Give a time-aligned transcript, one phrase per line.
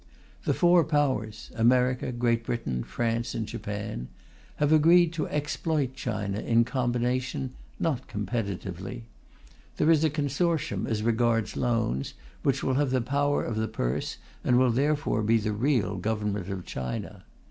[0.45, 4.07] The Four Powers America, Great Britain, France, and Japan
[4.55, 9.03] have agreed to exploit China in combination, not competitively.
[9.77, 14.17] There is a consortium as regards loans, which will have the power of the purse
[14.43, 17.23] and will therefore be the real Government of China.